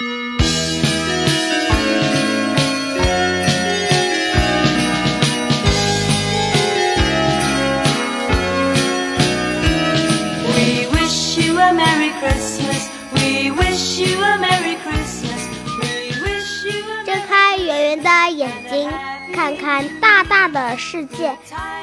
[0.00, 0.08] 睁
[17.28, 18.90] 开圆圆的眼睛，
[19.34, 21.36] 看看大大的世界。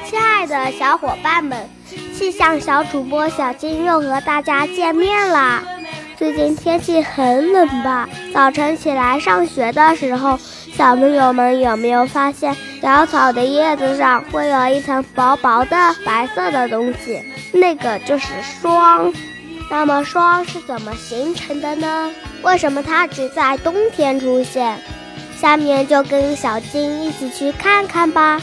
[0.04, 1.70] 亲爱的小伙伴们，
[2.16, 5.62] 气象小主播小金又和大家见面啦。
[6.18, 8.08] 最近天气很冷吧？
[8.34, 10.36] 早晨起来上学的时候，
[10.74, 17.22] 小朋友们有没有发现小草的叶子上会有一层薄薄的白色的东西？
[17.52, 19.12] 那个就是霜。
[19.70, 22.10] 那么霜是怎么形成的呢？
[22.42, 24.76] 为什么它只在冬天出现？
[25.40, 28.42] 下面就跟小金一起去看看吧。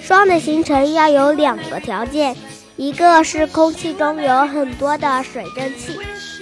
[0.00, 2.34] 霜的形成要有两个条件，
[2.76, 5.96] 一个是空气中有很多的水蒸气，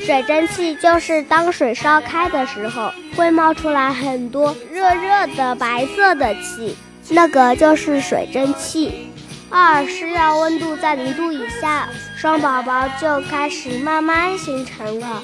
[0.04, 6.74] 水蒸气就是当水烧开的时候会冒出来很多热热的白色的气，
[7.10, 9.10] 那个就是水蒸气。
[9.50, 15.22] 二是要温度在零度以下，霜宝宝就开始慢慢形成了。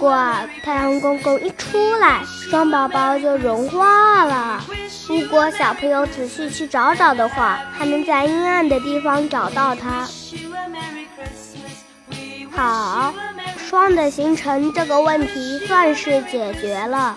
[0.00, 0.16] 不过
[0.64, 4.64] 太阳公公一出来，霜宝宝就融化了。
[5.06, 10.08] 如果小朋友仔细去找找的话，还能在阴暗的地方找到它。
[12.50, 13.12] 好，
[13.58, 17.14] 霜的形成这个问题算是解决了。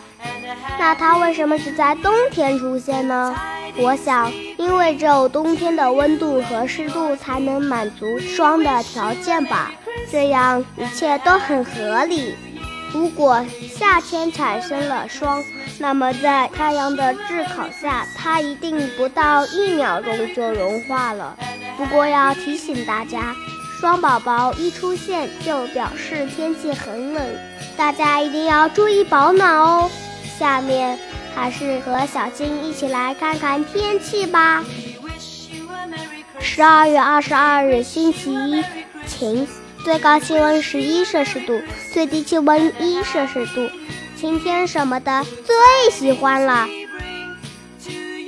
[0.77, 3.33] 那它为什么只在冬天出现呢？
[3.77, 9.71] 我想，因为只有冬天的温度和湿度才能满足霜的条件吧，
[10.11, 12.35] 这样一切都很合理。
[12.93, 13.43] 如果
[13.75, 15.43] 夏天产生了霜，
[15.79, 21.35] 那么在太阳的炙烤下，它一定不到一秒钟就融化了。
[21.75, 23.35] 不过要提醒大家，
[23.79, 27.25] 霜宝宝一出现就表示天气很冷，
[27.75, 29.89] 大家一定要注意保暖哦。
[30.37, 30.97] 下面
[31.35, 34.63] 还是和小金一起来看看天气吧。
[36.39, 38.63] 十二月二十二日星期一，
[39.07, 39.47] 晴，
[39.83, 41.61] 最高气温十一摄氏度，
[41.91, 43.69] 最低气温一摄氏度。
[44.15, 46.67] 晴天什么的最喜欢了。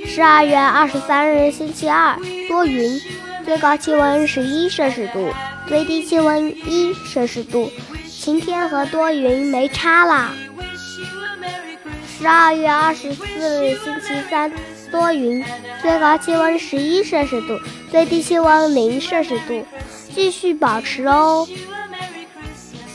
[0.04, 2.18] 十二月二十三日星期二，
[2.48, 3.00] 多云，
[3.44, 5.32] 最高气温十一摄氏度，
[5.66, 7.70] 最低气温一摄氏度。
[8.06, 10.32] 晴天和多云没差啦。
[12.18, 13.24] 十二月二十四
[13.64, 14.50] 日星期三，
[14.90, 15.44] 多云，
[15.82, 17.58] 最高气温十一摄氏度，
[17.90, 19.64] 最低气温零摄氏度，
[20.14, 21.46] 继续保持哦。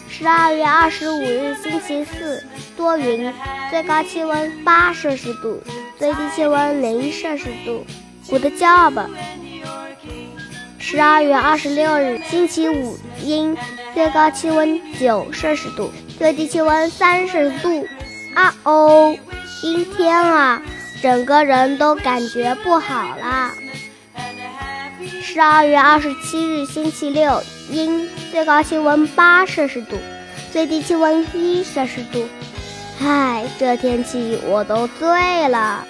[0.10, 2.44] 十二月二十五日星期四，
[2.78, 3.34] 多云，
[3.70, 5.62] 最高气温八摄氏度，
[5.98, 7.86] 最低气温零摄氏度。
[8.30, 9.08] Good job。
[10.78, 13.58] 十二月二十六日星期五，阴，
[13.94, 17.88] 最高气温九摄氏度，最低气温三摄氏度。
[18.36, 19.16] 啊哦，
[19.64, 20.62] 阴天啊，
[21.02, 23.52] 整个人都感觉不好啦。
[25.22, 29.98] 十二月二十七日星期六，阴，最高气温八摄氏度，
[30.52, 32.28] 最低气温一摄氏度。
[33.02, 35.84] 唉，这天气我都醉了。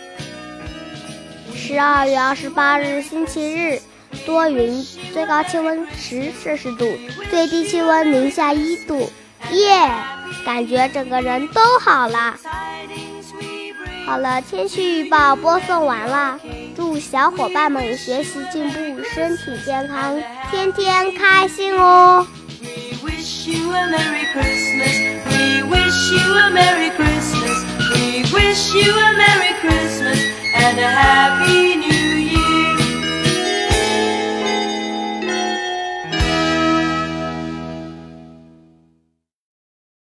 [1.54, 3.82] 十二月二十八日星期日，
[4.26, 4.82] 多云，
[5.14, 6.86] 最高气温十摄氏度，
[7.30, 9.12] 最低气温零下一度。
[9.52, 9.90] 耶，
[10.46, 12.38] 感觉整个人都好啦。
[14.06, 16.40] 好了，天气预报播送完了，
[16.75, 22.28] 祝小伙伴们学习进步，身体健康，天天开心哦
[23.53, 23.88] ！You a
[29.14, 30.19] Merry Christmas
[30.56, 31.61] and a happy